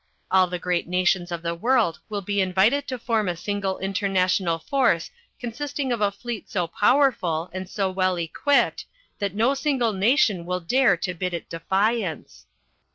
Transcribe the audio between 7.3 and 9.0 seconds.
and so well equipped